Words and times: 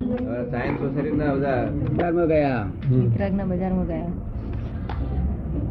Science 0.00 0.78
society 0.80 1.16
બજારમાં 1.96 2.28
ગયા. 2.32 2.60
વિતરાગના 2.92 3.46
બજારમાં 3.50 3.86
ગયા. 3.90 4.12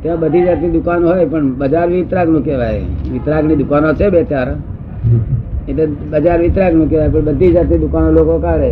ત્યાં 0.01 0.19
બધી 0.23 0.43
જાતની 0.47 0.71
દુકાન 0.75 1.01
હોય 1.09 1.25
પણ 1.31 1.47
બજાર 1.61 1.87
વિતરાગનું 1.93 2.43
કહેવાય. 2.47 2.83
વિતરાગની 3.13 3.57
દુકાનો 3.61 3.89
છે 4.01 4.07
બે 4.15 4.21
ચાર. 4.31 4.47
એટલે 5.69 5.85
બજાર 6.13 6.37
વિતરાગનું 6.45 6.87
કહેવાય 6.91 7.09
પણ 7.15 7.25
બધી 7.31 7.51
જાતની 7.57 7.81
દુકાનો 7.85 8.09
લોકો 8.19 8.35
કાઢે. 8.45 8.71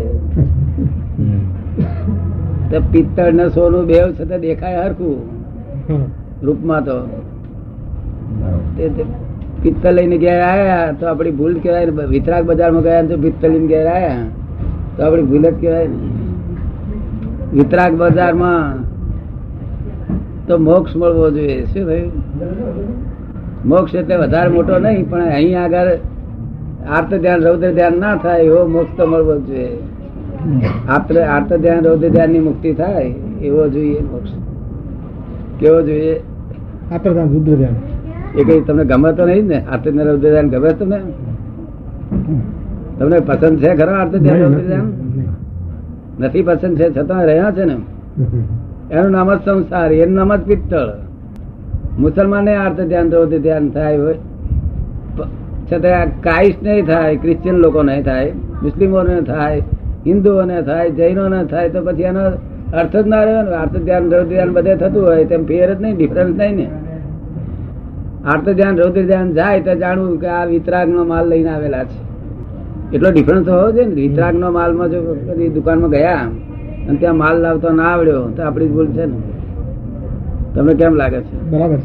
પિત્તળ 2.94 3.30
ને 3.42 3.46
સોનું 3.50 3.84
બે 3.92 3.98
છતાં 4.22 4.40
દેખાય 4.48 4.80
હરખું. 4.86 5.20
રૂપમાં 6.46 6.82
તો. 6.86 6.98
પિત્તળ 9.62 9.94
લઈને 10.00 10.18
ગયા 10.26 10.50
આયા 10.56 10.90
તો 11.00 11.04
આપડી 11.12 11.38
ભૂલ 11.40 11.56
કહેવાય 11.64 12.10
વિતરાગ 12.18 12.44
બજારમાં 12.52 12.84
ગયા 12.90 13.08
તો 13.14 13.18
પિત્તળ 13.26 13.52
લઈને 13.56 13.68
ગયા 13.72 13.94
આયા. 14.02 14.28
તો 14.98 15.06
આપડી 15.06 15.22
ભૂલ 15.22 15.42
જ 15.42 15.54
કહેવાય 15.62 15.88
ને. 15.88 15.98
વિતરાગ 17.54 17.94
બજારમાં 17.96 18.74
તો 20.48 20.58
મોક્ષ 20.58 20.96
મળવો 20.96 21.30
જોઈએ. 21.32 21.66
શું 21.66 21.86
થયું 21.86 22.12
મોક્ષ 23.66 23.96
એટલે 23.96 24.16
વધારે 24.16 24.50
મોટો 24.50 24.80
નહીં 24.80 25.10
પણ 25.10 25.22
અહીં 25.22 25.64
આગળ 25.64 25.90
આર્ત 26.90 27.14
ધ્યાન 27.14 27.42
રૌદ્ર 27.42 27.72
ધ્યાન 27.72 28.00
ના 28.00 28.16
થાય 28.16 28.42
એવો 28.42 28.68
મોક્ષ 28.68 28.98
તો 28.98 29.06
મળવો 29.06 29.40
જોઈએ. 29.40 29.78
આર્ત 30.90 31.18
આર્ત 31.18 31.54
ધ્યાન 31.54 31.86
રૌદ્ર 31.86 32.10
ધ્યાનની 32.10 32.40
મુક્તિ 32.40 32.74
થાય 32.74 33.06
એવો 33.42 33.68
જોઈએ 33.68 34.02
મોક્ષ. 34.02 34.32
કેવો 35.60 35.82
જોઈએ? 35.82 36.22
આત્રદાન 36.92 37.30
રુદ્ર 37.30 37.56
ધ્યાન. 37.56 37.76
એ 38.36 38.44
કઈ 38.44 38.62
તમને 38.62 38.86
ગમે 38.86 39.14
તો 39.14 39.26
નહીં 39.26 39.48
ને? 39.48 39.66
આર્ત 39.72 39.84
ધ્યાન 39.84 40.08
રૌદ્ર 40.08 40.30
ધ્યાન 40.30 40.50
ગમે 40.50 40.70
તમને? 40.74 41.00
તમને 42.98 43.18
પસંદ 43.28 43.58
છે 43.64 43.72
ખરો 43.80 43.94
અર્થ 44.02 44.16
નથી. 46.20 46.44
પસંદ 46.48 46.76
છે 46.80 46.88
છતાં 46.96 47.24
રહ્યા 47.30 47.56
છે 47.56 47.64
ને 47.70 47.76
એનું 48.90 49.12
નામ 49.12 49.30
જ 49.34 49.40
સંસાર 49.46 49.90
એનું 49.94 50.16
નામ 50.20 50.32
જ 50.36 50.42
પિત્તળ. 50.50 50.90
મુસલમાન 52.04 52.48
આર્થ 52.54 52.82
ધ્યાન 52.82 53.08
રૌદ્ર 53.16 53.40
ધ્યાન 53.46 53.66
થાય 53.76 53.98
હોય. 54.02 54.18
છતાં 55.70 56.08
કાઈશ 56.26 56.60
નહીં 56.66 56.86
થાય 56.86 57.16
ક્રિશ્ચિયન 57.24 57.58
લોકો 57.66 57.82
નહીં 57.84 58.04
થાય 58.10 58.32
મુસ્લિમોને 58.64 59.18
થાય 59.32 59.60
હિન્દુઓને 60.08 60.58
થાય 60.70 60.90
જૈનોને 61.00 61.40
થાય 61.52 61.70
તો 61.70 61.80
પછી 61.88 62.10
એનો 62.12 62.24
અર્થ 62.80 62.96
જ 63.04 63.06
ના 63.12 63.24
રહ્યો 63.26 63.44
ને. 63.44 63.52
આર્થ 63.62 63.78
ધ્યાન 63.86 64.06
રૌદ્ર 64.14 64.28
ધ્યાન 64.32 64.52
બધે 64.58 64.74
થતું 64.82 65.04
હોય 65.08 65.26
તેમ 65.32 65.42
ફેર 65.50 65.70
જ 65.76 65.80
નહીં 65.84 65.96
ડિફરન્સ 66.00 66.36
નહીં 66.40 66.56
ને. 66.60 66.68
આર્થ 68.26 68.50
ધ્યાન 68.58 68.76
રૌદ્ર 68.82 69.04
ધ્યાન 69.10 69.28
જાય 69.38 69.60
તો 69.68 69.74
જાણવું 69.84 70.16
કે 70.22 70.28
આ 70.40 70.46
વિતરાગ 70.52 70.88
નો 70.96 71.02
માલ 71.12 71.26
લઈને 71.32 71.52
આવેલા 71.56 71.86
છે. 71.92 72.07
એટલો 72.94 73.10
ડિફરન્સ 73.12 73.48
હોવો 73.48 73.72
જોઈએ 73.72 73.86
ને. 73.86 73.94
વિતરાગ 73.94 74.36
નો 74.36 74.52
માલમાં 74.52 74.90
જો 74.92 75.00
કદી 75.28 75.50
દુકાનમાં 75.50 75.90
ગયા 75.90 76.26
અને 76.88 76.98
ત્યાં 76.98 77.18
માલ 77.18 77.38
લાવતો 77.42 77.70
ના 77.70 77.84
આવડ્યો 77.84 78.24
તો 78.28 78.42
આપડી 78.44 78.68
જ 78.68 78.72
ભૂલ 78.72 78.88
છે 78.88 79.06
ને. 79.06 79.18
તમને 80.56 80.74
કેમ 80.74 80.94
લાગે 80.94 81.20
છે? 81.22 81.36
બરાબર. 81.52 81.80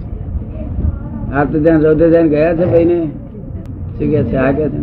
આ 1.35 1.45
તો 1.45 1.57
ત્યાં 1.61 1.83
રૌદ્ર 1.83 2.09
ધ્યાન 2.11 2.29
ગયા 2.29 2.55
છે 2.55 2.65
ભાઈ 2.65 2.85
ને 2.85 2.99
શું 3.99 4.11
કે 4.11 4.25
છે? 4.25 4.37
આ 4.37 4.53
કે 4.53 4.65
છે 4.71 4.79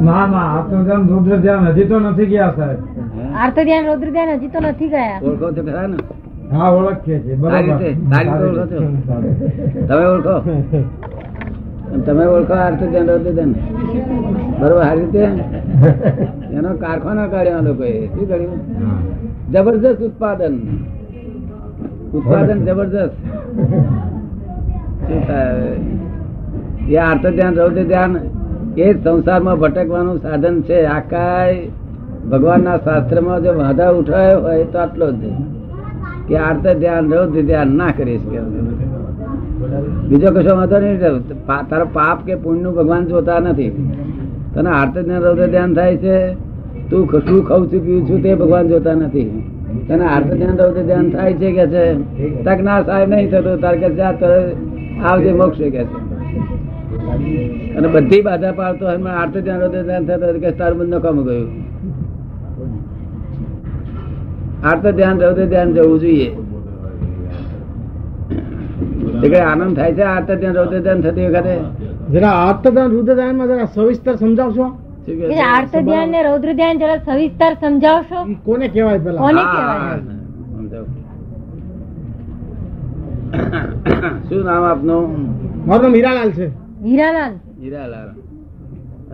ના. 0.00 0.26
ના 0.26 0.46
આત્મધ્યાન 0.58 1.08
તો 1.08 1.36
ધ્યાન 1.36 1.66
હજી 1.66 1.84
તો 1.84 2.00
નથી 2.00 2.26
ગયા 2.26 2.52
સાહેબ. 2.56 2.78
હે? 3.16 3.24
આર્ત 3.34 3.58
ધ્યાન 3.64 3.86
રૌદ્ર 3.86 4.08
ધ્યાન 4.10 4.38
હજી 4.38 4.48
તો 4.48 4.58
નથી 4.60 4.88
ગયા. 4.88 5.18
ઓળખો 5.22 5.46
છો 5.52 5.62
ખરા 5.62 5.86
ને. 5.86 5.96
હા 6.52 6.70
ઓળખીએ 6.70 7.18
છીએ 7.20 7.36
છો? 7.36 7.42
તમે 9.88 10.04
ઓળખો? 10.06 10.36
તમે 12.04 12.24
ઓળખો 12.26 12.54
આર્થ 12.54 12.82
ધ્યાન 12.84 13.08
રૌદ્ર 13.08 13.32
ધ્યાન 13.32 13.52
બરોબર 14.60 14.82
સારી 14.82 15.00
રીતે? 15.00 15.24
એનો 16.56 16.70
કારખાનો 16.74 17.24
કાઢ્યો 17.28 17.60
લોકોએ. 17.60 18.06
શું 18.06 18.24
કર્યું? 18.28 18.58
જબરજસ્ત 19.52 20.00
ઉત્પાદન. 20.02 20.54
ઉત્પાદન 22.14 22.58
જબરજસ્ત. 22.64 23.14
એ 26.88 26.96
આર્થ 26.96 27.26
ધ્યાન 27.26 27.54
રૌદ્ર 27.54 27.82
ધ્યાન 27.82 28.12
એ 28.76 28.94
જ 28.94 28.96
સંસારમાં 29.04 29.56
ભટકવાનું 29.58 30.18
સાધન 30.22 30.56
છે. 30.60 30.78
આકાય 30.86 31.56
ભગવાનના 32.30 32.78
શાસ્ત્રમાં 32.78 33.42
જો 33.42 33.50
વાંધા 33.58 33.90
ઉઠાયો 33.90 34.38
હોય 34.40 34.64
તો 34.64 34.78
આટલો 34.78 35.08
જ 35.12 35.22
કે 36.28 36.34
આર્થ 36.38 36.68
ધ્યાન 36.82 37.12
રૌદ્ર 37.12 37.42
ધ્યાન 37.42 37.70
ના 37.76 37.92
કરીશ 37.96 38.26
કે 38.30 38.38
બીજો 40.08 40.28
કશો 40.30 40.52
વાંધો 40.56 40.78
નહીં 40.78 40.98
તારો 41.68 41.86
પાપ 41.92 42.18
કે 42.26 42.34
પુણ્યનું 42.34 42.74
ભગવાન 42.74 43.04
જોતા 43.06 43.38
નથી. 43.40 43.70
તને 44.54 44.70
આર્થ 44.70 44.98
ધ્યાન 44.98 45.74
થાય 45.74 45.96
છે, 45.96 46.16
તું 46.90 47.02
શું 47.20 47.40
ખાઉં 47.48 47.64
છું 47.72 47.80
પીવું 47.84 48.02
છું, 48.08 48.22
તે 48.22 48.34
ભગવાન 48.34 48.68
જોતા 48.68 48.94
નથી. 48.94 49.28
તને 49.88 50.04
આર્થ 50.06 50.30
ધ્યાન 50.32 50.56
રૌદ્ર 50.56 50.82
ધ્યાન 50.82 51.10
થાય 51.10 51.32
છે 51.34 51.48
કે 51.52 51.66
છે? 51.66 51.84
તક 52.44 52.58
ના 52.62 52.82
સાહેબ 52.82 53.08
નહીં 53.08 53.30
થતું, 53.30 53.60
તાર 53.60 53.74
કે 53.76 53.86
આવજે, 55.04 55.30
મોક્ષ 55.32 55.58
કે 55.58 55.70
છે. 55.70 55.84
અને 57.76 57.88
બધી 57.88 58.22
બાધા 58.22 58.52
પાડતો 58.52 58.84
એમાં 58.90 59.14
આર્થ 59.20 59.36
ધ્યાન 59.38 59.60
રૌદ્ર 59.60 59.82
ધ્યાન 59.82 60.04
થતો 60.06 60.26
કે 60.40 60.50
તાર 60.50 60.72
બંધ 60.74 60.94
નકામ 60.94 61.18
ગયું. 61.24 61.48
આર્થ 64.64 64.86
ધ્યાન 64.88 65.16
રૌદ્ર 65.20 65.44
ધ્યાન 65.46 65.72
જવું 65.72 66.00
જોઈએ. 66.00 66.28
આનંદ 69.22 69.76
થાય 69.76 69.92
છે? 69.94 70.02
આર્થ 70.02 70.30
ધ્યાન 70.40 71.00
થતી 71.00 71.26
વખતે? 71.26 71.54
જરા 72.12 72.30
આત્મધ્યાન 72.30 72.90
રુદ્રમાં 72.90 73.46
જરા 73.48 73.64
સવિસ્તર 73.74 74.14
સમજાવશો? 74.16 74.66
આર્ત 75.54 75.74
ધ્યાન 75.88 76.08
ને 76.08 76.22
રૌદ્ર 76.22 76.50
ધ્યાન 76.52 76.78
જરા 76.78 76.96
સવિસ્તર 76.96 77.52
સમજાવશો? 77.60 78.18
કોને 78.44 78.68
કહેવાય 78.68 78.98
પેલા? 78.98 79.20
કોને 79.20 79.42
કહેવાય? 79.54 80.00
શું 84.28 84.44
નામ 84.44 84.62
આપનું? 84.62 85.04
મારું 85.66 85.82
નામ 85.82 85.94
હીરાલાલ 85.94 86.30
છે. 86.30 86.46
હીરાલાલ. 86.84 87.32
હીરાલાલ. 87.62 88.08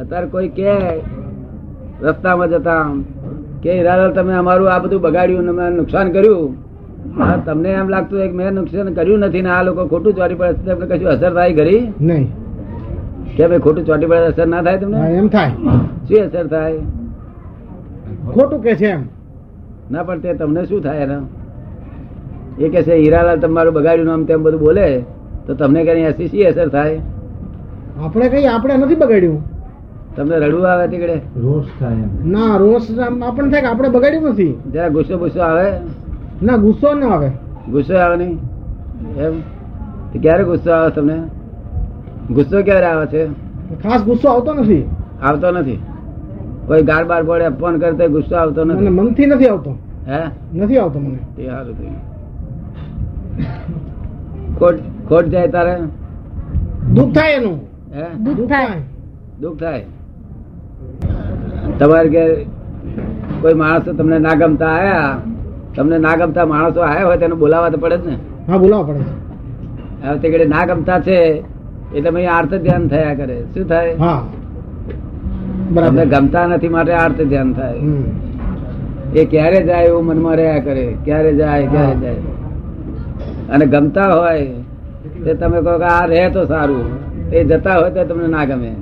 અત્યારે 0.00 0.26
કોઈ 0.26 0.48
કે 0.48 0.72
રસ્તામાં 2.02 2.48
જતા 2.48 2.84
કે 3.62 3.70
હીરાલાલ 3.72 4.12
તમે 4.12 4.34
અમારું 4.34 4.72
આ 4.72 4.78
બધું 4.78 5.00
બગાડ્યું 5.02 5.48
અને 5.48 5.76
નુકસાન 5.76 6.12
કર્યું? 6.12 6.52
તમને 7.46 7.68
એમ 7.68 7.88
લાગતું 7.88 8.18
હોય 8.18 8.28
કે 8.28 8.34
મેં 8.34 8.54
નુકસાન 8.54 8.94
કર્યું 8.94 9.20
નથી 9.20 9.42
ને 9.42 9.50
આ 9.50 9.62
લોકો 9.62 9.86
ખોટું 9.86 10.14
ચોરી 10.14 10.34
પડે 10.34 10.74
તમને 10.74 10.86
કશું 10.86 11.10
અસર 11.10 11.34
થાય 11.34 11.54
ખરી 11.54 11.92
નહીં. 12.00 12.28
કે 13.36 13.46
ભાઈ 13.46 13.58
ખોટું 13.58 13.84
ચોટી 13.86 14.06
પડે 14.06 14.26
અસર 14.26 14.46
ના 14.46 14.62
થાય 14.62 14.78
તમને? 14.78 14.98
એમ 15.18 15.28
થાય. 15.28 15.52
શું 16.08 16.26
અસર 16.26 16.46
થાય? 16.46 16.80
ખોટું 18.34 18.62
કે 18.62 18.74
છે 18.74 18.86
એમ? 18.86 19.02
ના 19.90 20.02
પણ 20.02 20.20
તે 20.20 20.34
તમને 20.34 20.64
શું 20.64 20.82
થાય 20.82 21.00
એના? 21.00 21.22
એ 22.58 22.68
કે 22.68 22.82
છે 22.82 22.94
હીરાલાલ 22.94 23.40
તમારું 23.40 23.74
બગાડ્યું 23.74 24.06
નામ 24.06 24.24
તેમ 24.24 24.42
બધું 24.42 24.60
બોલે 24.60 25.04
તો 25.46 25.54
તમને 25.54 25.84
કઈ 25.84 26.04
એસી 26.10 26.28
શી 26.28 26.44
અસર 26.46 26.68
થાય? 26.68 27.00
આપણે 28.02 28.28
કઈ 28.28 28.46
આપણે 28.46 28.76
નથી 28.76 28.94
બગાડ્યું. 28.94 29.40
તમને 30.16 30.36
રડવું 30.38 30.70
આવે 30.70 30.86
તીકડે 30.88 31.16
રોષ 31.36 31.66
થાય 31.80 32.06
ના 32.24 32.56
રોષ 32.56 32.84
આપણને 32.98 33.50
થાય 33.50 33.62
કે 33.62 33.66
આપણે 33.66 33.88
બગાડ્યું 33.88 34.32
નથી. 34.32 34.54
જરા 34.72 34.88
ગુસ્સો 34.88 35.18
ગુસ્સો 35.18 35.40
આવે? 35.40 35.68
ના 36.42 36.56
ગુસ્સો 36.56 36.94
ના 36.94 37.08
આવે. 37.08 37.30
ગુસ્સો 37.70 37.96
આવે 37.96 38.16
નહીં? 38.16 38.38
એમ? 39.16 39.40
ક્યારે 40.22 40.44
ગુસ્સો 40.44 40.72
આવે 40.72 40.90
તમને? 40.90 41.22
ગુસ્સો 42.30 42.62
ક્યારે 42.62 42.86
આવે 42.86 43.06
છે? 43.06 43.26
ખાસ 43.82 44.02
ગુસ્સો 44.02 44.28
આવતો 44.28 44.54
નથી. 44.54 44.90
આવતો 45.22 45.50
નથી. 45.50 45.78
કોઈ 46.66 46.82
ગાર 46.82 47.04
બાર 47.04 47.22
પડે 47.22 47.48
ફોન 47.48 47.78
કરતા 47.78 48.06
ગુસ્સો 48.06 48.36
આવતો 48.36 48.64
મને 48.64 48.74
નથી 48.74 48.88
મનથી 48.88 49.26
નથી 49.26 49.46
આવતો. 49.46 49.76
હે? 50.08 50.20
નથી 50.54 50.78
આવતો 50.78 50.98
મને. 50.98 51.18
તે 51.36 51.46
સારું 51.46 51.78
થયું. 51.78 52.12
ખોટ 54.58 54.74
ખોટ 55.08 55.24
જાય 55.24 55.48
તારે? 55.48 55.80
દુઃખ 56.94 57.14
થાય 57.14 57.32
એનું. 57.32 57.58
હે? 57.94 58.34
દુઃખ 58.34 58.48
થાય. 58.48 58.80
દુઃખ 59.40 59.60
થાય. 59.60 59.86
તમારે 61.78 62.08
કે 62.08 62.44
કોઈ 63.40 63.54
માણસો 63.54 63.92
તમને 63.92 64.18
ના 64.18 64.34
ગમતા 64.34 64.66
આયા 64.66 65.18
તમને 65.76 65.98
ના 65.98 66.16
ગમતા 66.16 66.46
માણસો 66.46 66.80
આવ્યા 66.80 67.04
હોય 67.04 67.16
તેને 67.16 67.34
બોલાવા 67.34 67.68
તો 67.68 67.78
પડે 67.78 67.96
જ 67.96 68.06
ને. 68.06 68.16
હા 68.48 68.58
બોલાવા 68.58 68.82
પડે 68.82 69.04
હવે 70.02 70.18
તે 70.18 70.30
ઘડી 70.30 70.44
ના 70.44 70.64
ગમતા 70.64 71.00
છે 71.00 71.44
એટલે 71.94 72.10
ભાઈ 72.10 72.26
આર્થ 72.26 72.54
ધ્યાન 72.54 72.88
થયા 72.88 73.14
કરે. 73.14 73.36
શું 73.54 73.68
થાય? 73.68 73.96
હા. 73.96 74.22
તમને 75.74 76.06
ગમતા 76.06 76.46
નથી 76.46 76.68
માટે 76.68 76.92
આર્થ 76.92 77.20
ધ્યાન 77.22 77.52
થાય. 77.52 77.80
એ 79.14 79.24
ક્યારે 79.24 79.62
જાય 79.62 79.84
એવું 79.84 80.04
મનમાં 80.06 80.36
રહ્યા 80.36 80.58
કરે. 80.58 80.96
ક્યારે 81.04 81.34
જાય 81.34 81.66
ક્યારે 81.66 81.94
જાય. 81.94 82.14
અને 83.50 83.66
ગમતા 83.66 84.10
હોય 84.12 84.46
તે 85.24 85.34
તમે 85.34 85.58
કહો 85.60 85.78
કે 85.78 85.84
આ 85.84 86.06
રહે 86.06 86.30
તો 86.30 86.46
સારું. 86.46 86.86
એ 87.32 87.44
જતા 87.44 87.74
હોય 87.74 87.90
તો 87.90 88.04
તમને 88.04 88.28
ના 88.28 88.44
ગમે. 88.44 88.72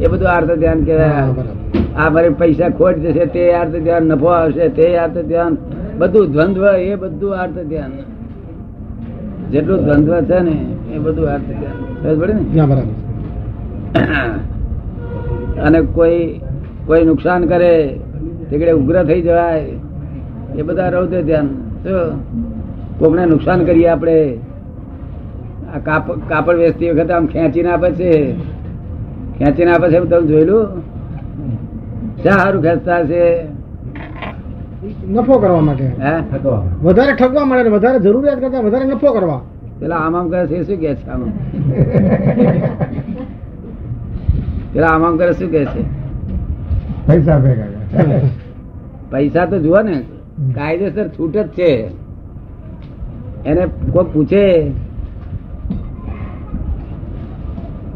એ 0.00 0.06
બધું 0.08 0.30
આર્થ 0.30 0.52
ધ્યાન 0.52 0.84
કહેવાય. 0.84 1.57
આ 1.96 2.10
મારે 2.10 2.28
પૈસા 2.28 2.68
ખોટ 2.68 2.94
જશે 2.94 3.26
તે 3.26 3.52
અર્થ 3.52 3.70
ધ્યાન 3.70 4.02
નફો 4.02 4.26
આવશે 4.26 4.68
તે 4.68 4.96
અર્થ 4.96 5.18
ધ્યાન. 5.18 5.56
બધું 5.98 6.32
દ્વંદ્વ 6.32 6.66
એ 6.66 6.94
બધું 6.94 7.32
અર્થ 7.32 7.58
ધ્યાન. 7.68 7.90
જેટલું 9.50 9.84
દ્વંદ્વ 9.84 10.20
છે 10.20 10.40
ને 10.40 10.66
એ 10.94 10.98
બધું 10.98 11.26
અર્થ 11.26 11.42
ધ્યાન. 11.42 12.28
ને? 12.28 12.66
બરાબર. 12.66 12.82
અને 15.62 15.80
કોઈ 15.80 16.40
કોઈ 16.86 17.04
નુકસાન 17.04 17.46
કરે 17.46 18.00
તેગડે 18.50 18.72
ઉગ્ર 18.72 19.04
થઈ 19.04 19.22
જવાય 19.22 19.66
એ 20.56 20.62
બધા 20.62 20.88
રૌદ્ર 20.88 21.22
ધ્યાન. 21.22 21.46
શું 21.82 22.12
કોકને 22.98 23.26
નુકસાન 23.26 23.64
કરીએ 23.64 23.86
આપણે? 23.86 24.38
આ 25.74 25.78
કાપડ 25.78 26.14
કાપડ 26.28 26.56
વેચતી 26.56 26.90
વખતે 26.90 27.12
આમ 27.12 27.26
ખેંચીને 27.26 27.70
આપે 27.70 27.90
છે. 27.90 28.32
ખેંચીને 29.38 29.72
આપે 29.72 29.90
છે 29.90 29.98
તમે 30.00 30.26
જોયેલું? 30.26 30.97
સારું 32.24 32.62
ખેંચતા 32.62 33.00
છે. 33.04 33.22
નફો 35.10 35.34
કરવા 35.38 35.60
માટે. 35.60 35.86
હે 36.02 36.12
વધારે 36.82 37.12
ઠગવા 37.12 37.44
માટે 37.44 37.70
વધારે 37.70 37.98
જરૂરિયાત 38.00 38.40
કરતા 38.40 38.60
વધારે 38.60 38.84
નફો 38.84 39.12
કરવા. 39.12 39.40
પેલા 39.80 39.96
આમ 39.96 40.16
આમ 40.16 40.26
કરે 40.28 40.46
છે 40.46 40.56
શું 40.66 40.78
કે 40.82 40.94
છે 40.94 41.08
આમ 41.10 41.22
પેલા 44.72 44.92
આમ 44.94 45.04
આમ 45.04 45.16
કરે 45.16 45.32
શું 45.32 45.50
કે 45.50 45.62
છે? 45.72 45.82
પૈસા 47.06 47.38
ભેગા 47.38 48.20
પૈસા 49.10 49.46
તો 49.46 49.56
જુઓ 49.58 49.80
ને 49.82 49.96
કાયદેસર 50.54 51.06
છૂટ 51.08 51.36
જ 51.36 51.48
છે. 51.58 51.72
એને 53.46 53.64
કોઈ 53.92 54.08
પૂછે 54.12 54.44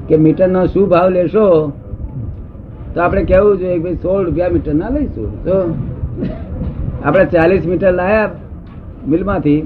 કે 0.08 0.16
મીટર 0.16 0.48
નો 0.48 0.66
શું 0.66 0.88
ભાવ 0.88 1.08
લેશો? 1.10 1.46
તો 2.94 3.00
આપણે 3.00 3.22
કેવું 3.24 3.60
જોઈએ 3.60 3.78
ભાઈ 3.84 4.00
સોળ 4.02 4.24
રૂપિયા 4.26 4.54
મીટર 4.54 4.74
ના 4.80 4.90
લઈશું. 4.96 5.30
તો 5.44 5.54
આપણે 7.04 7.24
ચાલીસ 7.34 7.64
મીટર 7.66 7.92
લાયા 8.00 8.30
મિલમાંથી, 9.12 9.60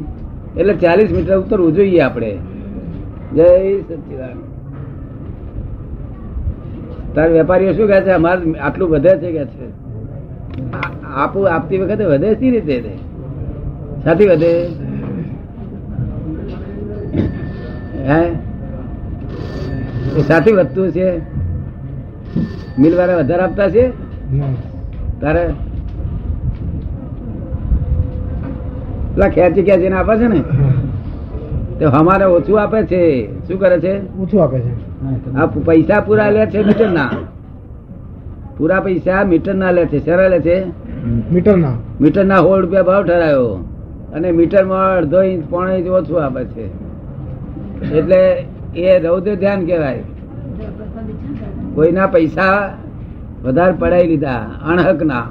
એટલે 0.58 0.75
ચાલીસ 0.84 1.11
મીટર 1.17 1.38
ઉતરવું 1.38 1.73
જોઈએ 1.76 2.02
આપણે. 2.08 2.31
જય 3.34 3.49
સચિદાન 3.88 4.37
તાર 7.14 7.28
વેપારીઓ 7.31 7.73
શું 7.76 7.87
કહે 7.90 7.99
છે? 8.06 8.12
અમારે 8.20 8.58
આટલું 8.61 8.88
વધે 8.90 9.12
છે 9.23 9.29
કે 9.37 9.44
છે? 9.52 9.67
આપું, 11.22 11.44
આપતી 11.55 11.79
વખતે 11.79 12.05
વધે 12.12 12.34
સી 12.40 12.50
રીતે? 12.50 12.93
સાથી 14.05 14.29
વધે? 14.32 14.52
હે? 18.11 18.20
એ 20.19 20.20
સાથી 20.29 20.56
વધતું 20.58 20.93
છે? 20.93 21.08
મિલ 22.78 22.94
વાળા 22.99 23.19
વધારે 23.20 23.43
આપતા 23.43 23.69
છે? 23.70 23.84
તારે? 25.20 25.44
પેલા 29.14 29.28
ખેંચી 29.28 29.62
ખેંચીને 29.69 29.96
આપે 29.96 30.14
છે 30.20 30.26
ને 30.28 30.40
તો 31.78 31.88
અમારે 32.00 32.25
ઓછું 32.25 32.61
આપે 32.62 32.81
છે. 32.90 33.00
શું 33.46 33.58
કરે 33.61 33.76
છે? 33.84 33.93
ઓછું 34.23 34.43
આપે 34.43 34.58
છે. 34.61 34.73
આ 35.37 35.46
પૈસા 35.46 36.00
પૂરા 36.00 36.31
લે 36.31 36.43
છે 36.46 36.58
મીટર 36.64 36.90
ના 36.99 37.12
પૂરા 38.56 38.81
પૈસા 38.81 39.25
મીટર 39.31 39.55
ના 39.55 39.70
લે 39.76 39.87
છે. 39.87 39.99
શેના 40.05 40.29
લે 40.29 40.40
છે? 40.40 40.56
મીટર 41.32 41.56
ના 41.56 41.76
મીટર 42.00 42.25
ના 42.25 42.40
હોળ 42.46 42.61
રૂપિયા 42.61 42.82
ભાવ 42.82 43.02
ઠરાયો. 43.05 43.49
અને 44.14 44.29
મીટરમાં 44.32 44.99
અડધો 44.99 45.22
ઇંચ 45.22 45.43
પોણો 45.50 45.72
ઇંચ 45.79 45.88
ઓછું 46.00 46.25
આપે 46.25 46.43
છે. 46.52 46.67
એટલે 47.99 48.20
એ 48.76 48.99
રૌદ્ર 48.99 49.34
ધ્યાન 49.34 49.67
કહેવાય. 49.67 50.02
કોઈના 51.76 52.06
પૈસા 52.06 52.55
વધારે 53.44 53.73
પડાઈ 53.73 54.06
લીધા. 54.06 54.43
અણહક 54.64 55.02
ના. 55.02 55.25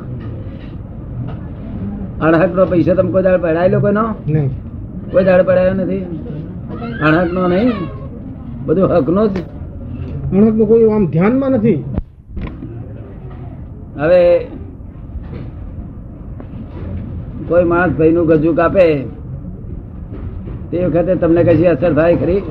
અણહક 2.22 2.52
નો 2.56 2.66
પૈસા 2.66 2.94
તમે 2.94 3.12
કોઈ 3.12 3.24
દાડ 3.24 3.42
પડાયેલો 3.42 3.80
કોઈનો? 3.80 4.06
કોઈ 5.12 5.24
દાડ 5.24 5.42
પડાયો 5.42 5.74
નથી? 5.74 6.04
અણહક 7.02 7.34
નો 7.34 7.48
નહીં? 7.48 7.74
બધું 8.66 8.94
હક 8.94 9.10
નો 9.10 9.28
જ. 9.28 9.36
અણહકનું 10.34 10.68
કોઈ 10.68 10.90
આમ 10.90 11.06
ધ્યાનમાં 11.06 11.52
નથી. 11.52 11.80
હવે 14.00 14.22
કોઈ 17.48 17.64
માણસ 17.64 17.94
ભાઈ 17.98 18.12
નું 18.12 18.28
ગજુ 18.28 18.54
કાપે 18.54 18.86
તે 20.72 20.86
વખતે 20.86 21.16
તમને 21.16 21.44
કશી 21.44 21.68
અસર 21.68 21.94
થાય 21.94 22.16
ખરી? 22.16 22.42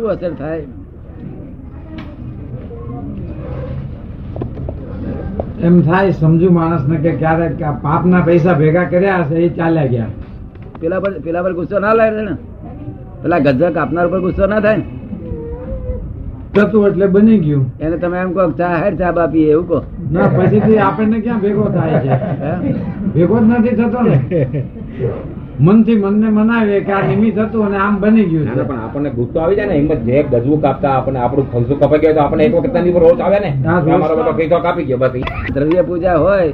શું 0.00 0.10
અસર 0.10 0.32
થાય? 0.34 0.62
એમ 5.62 5.82
થાય 5.82 6.10
સમજુ 6.10 6.50
માણસ 6.50 6.86
ને 6.88 6.96
કે 6.96 7.12
ક્યારેક 7.16 7.58
પાપ 7.82 8.06
ના 8.06 8.20
પૈસા 8.20 8.54
ભેગા 8.54 8.84
કર્યા 8.84 9.18
હશે 9.22 9.34
એ 9.34 9.48
ચાલ્યા 9.48 9.86
ગયા. 9.86 10.06
પેલા 10.80 11.00
પર 11.00 11.12
પેલા 11.24 11.42
પર 11.42 11.52
ગુસ્સો 11.52 11.78
ના 11.78 11.92
લાગે 11.94 12.22
ને? 12.22 12.34
પેલા 13.22 13.38
ગજક 13.38 13.74
કાપનાર 13.74 14.08
પર 14.08 14.20
ગુસ્સો 14.20 14.46
ના 14.46 14.60
થાય? 14.60 14.82
થતું 16.54 16.86
એટલે 16.86 17.06
બની 17.06 17.38
ગયું. 17.38 17.64
એને 17.80 17.96
તમે 17.96 18.18
એમ 18.18 18.32
કહો 18.32 18.50
ચા 18.50 18.74
હેડ 18.84 18.98
ચા 18.98 19.12
બાપી 19.12 19.48
એવું 19.48 19.68
કહો. 19.68 19.82
ના 20.12 20.28
પછીથી 20.28 20.78
આપણને 20.78 21.20
ક્યાં 21.20 21.40
ભેગો 21.40 21.64
થાય 21.68 22.00
છે? 22.00 22.12
ભેગો 23.14 23.36
જ 23.38 23.42
નથી 23.42 23.76
થતો 23.76 24.00
ને. 24.02 24.16
મનથી 25.60 25.96
મનને 26.02 26.28
મનાવીએ 26.30 26.80
કે 26.80 26.92
આ 26.92 27.06
નિમિત્ત 27.08 27.38
હતું 27.38 27.64
અને 27.66 27.76
આમ 27.76 27.94
બની 28.00 28.26
ગયું 28.30 28.46
છે. 28.46 28.62
પણ 28.68 28.78
આપણને 28.84 29.10
ગુસ્સો 29.10 29.40
આવી 29.40 29.56
જાય 29.56 29.68
ને 29.68 29.74
હિંમત 29.78 30.02
જે 30.06 30.22
ગજવું 30.32 30.60
કાપતા 30.62 30.92
આપણને 30.98 31.18
આપણું 31.18 31.46
ખલસું 31.52 31.76
કપાઈ 31.80 32.02
ગયો 32.02 32.14
તો 32.14 32.20
આપણે 32.20 32.44
એક 32.44 32.54
વખતની 32.54 32.92
રોજ 33.04 33.20
આવે 33.20 33.38
ને. 33.44 33.50
બધો 34.40 34.58
કાપી 34.66 34.84
ગયો 34.84 34.98
બસ 34.98 35.12
દ્રવ્ય 35.54 35.82
પૂજા 35.82 36.18
હોય 36.24 36.52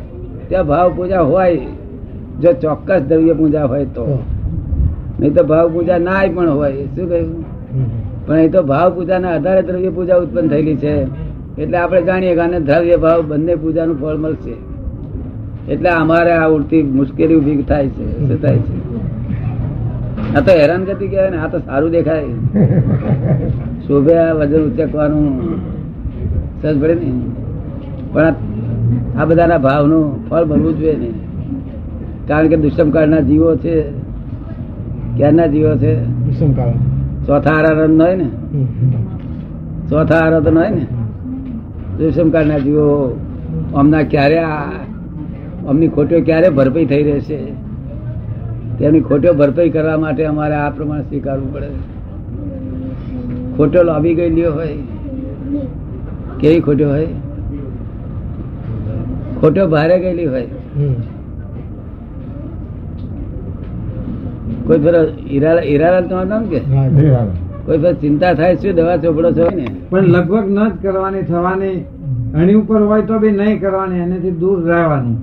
ત્યાં 0.49 0.67
ભાવ 0.67 0.89
પૂજા 0.97 1.25
હોય 1.33 1.61
જો 2.41 2.51
ચોક્કસ 2.63 3.03
દ્રવ્ય 3.09 3.35
પૂજા 3.41 3.67
હોય 3.73 3.87
તો. 3.97 4.07
નહીં 5.21 5.35
તો 5.35 5.43
ભાવ 5.45 5.67
પૂજા 5.75 5.99
ના 5.99 6.23
પણ 6.35 6.51
હોય 6.61 6.87
શું 6.95 7.07
કહ્યું? 7.11 7.45
પણ 8.27 8.39
એ 8.39 8.49
તો 8.49 8.63
ભાવ 8.63 8.89
પૂજાના 8.95 9.35
આધારે 9.37 9.63
દ્રવ્ય 9.63 9.91
પૂજા 9.91 10.19
ઉત્પન્ન 10.25 10.49
થયેલી 10.49 10.77
છે. 10.77 10.95
એટલે 11.59 11.79
આપણે 11.79 12.03
જાણીએ 12.09 12.35
કે 12.35 12.41
આને 12.41 12.59
દ્રવ્ય 12.61 12.97
ભાવ 13.05 13.21
બંને 13.29 13.55
પૂજાનું 13.63 13.97
ફળ 14.01 14.19
મળશે. 14.25 14.55
એટલે 15.73 15.91
અમારે 15.91 16.33
આ 16.33 16.49
ઉડતી 16.57 16.83
મુશ્કેલી 16.99 17.37
ઊભી 17.37 17.63
થાય 17.63 17.89
છે 17.89 18.05
શું 18.19 18.41
થાય 18.43 18.59
છે? 18.59 18.86
આ 20.37 20.41
તો 20.41 20.53
હેરાન 20.53 20.81
હેરાનગતિ 20.81 21.09
કહેવાય 21.09 21.31
ને 21.31 21.37
આ 21.37 21.49
તો 21.49 21.59
સારું 21.59 21.91
દેખાય. 21.91 22.25
શોભે 23.89 24.15
આ 24.15 24.33
વજન 24.33 24.59
ઉચકવાનું 24.59 25.55
સજ 26.63 26.81
પડે 26.81 26.95
ને. 26.95 27.13
પણ 28.13 28.35
આ- 29.19 29.25
બધાના 29.25 29.59
ભાવનું 29.59 30.29
ફળ 30.29 30.45
બનવું 30.45 30.79
જોઈએ 30.79 30.97
ને. 30.97 31.11
કારણ 32.29 32.49
કે 32.49 32.57
દુષ્મકાળના 32.57 33.21
જીવો 33.21 33.57
છે. 33.57 33.83
ક્યારના 35.17 35.47
જીવો 35.47 35.77
છે? 35.77 36.05
ચોથા 37.27 37.51
આરા 37.51 37.87
ન 37.87 38.03
હોય 38.03 38.17
ને. 38.17 38.29
ચોથા 39.89 40.17
આરા 40.17 40.41
તો 40.41 40.51
ન 40.51 40.59
હોય 40.59 40.71
ને. 40.71 40.87
દુષ્મકાળના 41.99 42.59
જીવો 42.59 43.21
અમના 43.75 44.03
ક્યારે 44.03 44.39
અમની 45.69 45.89
ખોટીઓ 45.89 46.21
ક્યારે 46.21 46.49
ભરપાઈ 46.49 46.87
થઈ 46.87 47.03
રહેશે? 47.03 47.66
તેમની 48.79 49.05
ખોટો 49.09 49.31
ભરપાઈ 49.41 49.71
કરવા 49.71 49.99
માટે 50.05 50.23
અમારે 50.31 50.57
આ 50.57 50.71
પ્રમાણે 50.71 51.05
સ્વીકારવું 51.05 51.51
પડે 51.55 51.69
ખોટો 53.57 53.81
લાવી 53.83 54.15
ગયેલી 54.15 54.49
હોય. 54.57 54.77
કેવી 56.41 56.61
ખોટો 56.61 56.87
હોય? 56.89 57.09
ખોટો 59.41 59.63
ભારે 59.75 59.97
ગયેલી 59.99 60.27
હોય. 60.27 60.49
કોઈ 64.67 64.81
ફેર 64.85 64.95
ઈરાલા 65.65 66.01
તમારું 66.09 66.29
નામ 66.29 66.43
કે? 66.47 66.61
કોઈ 67.67 67.79
ફેર 67.79 67.95
ચિંતા 68.03 68.33
થાય 68.35 68.55
શું 68.63 68.73
દવા 68.79 68.97
ચોપડો 69.05 69.31
છો? 69.39 69.47
ને 69.59 69.67
પણ 69.91 70.05
લગભગ 70.15 70.47
ન 70.57 70.59
જ 70.69 70.73
કરવાની 70.83 71.25
થવાની 71.31 71.77
અણી 72.37 72.55
ઉપર 72.55 72.81
હોય 72.81 73.03
તો 73.03 73.19
બી 73.19 73.33
નહીં 73.33 73.61
કરવાની 73.61 74.01
એનાથી 74.01 74.31
દૂર 74.41 74.59
રહેવાનું. 74.65 75.17